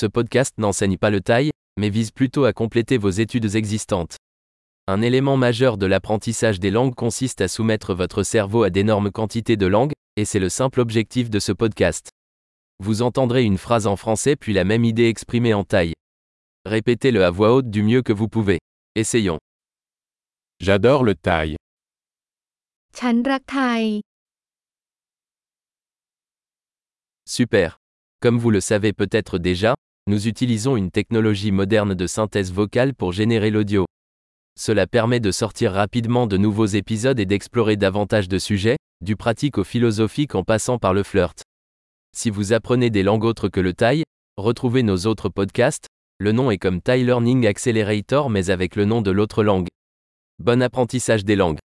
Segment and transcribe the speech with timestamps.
[0.00, 4.15] Ce podcast n'enseigne pas le taille, mais vise plutôt à compléter vos études existantes.
[4.87, 9.57] Un élément majeur de l'apprentissage des langues consiste à soumettre votre cerveau à d'énormes quantités
[9.57, 12.09] de langues, et c'est le simple objectif de ce podcast.
[12.79, 15.93] Vous entendrez une phrase en français puis la même idée exprimée en taille.
[16.65, 18.59] Répétez-le à voix haute du mieux que vous pouvez.
[18.95, 19.39] Essayons.
[20.59, 21.55] J'adore le thaï.
[22.99, 23.83] ฉันรักไทย
[27.25, 27.69] Super.
[28.21, 29.73] Comme vous le savez peut-être déjà,
[30.07, 33.85] nous utilisons une technologie moderne de synthèse vocale pour générer l'audio.
[34.59, 39.57] Cela permet de sortir rapidement de nouveaux épisodes et d'explorer davantage de sujets, du pratique
[39.57, 41.43] au philosophique en passant par le flirt.
[42.15, 44.03] Si vous apprenez des langues autres que le thaï,
[44.37, 45.87] retrouvez nos autres podcasts,
[46.19, 49.67] le nom est comme Thai Learning Accelerator mais avec le nom de l'autre langue.
[50.39, 51.61] Bon apprentissage des langues.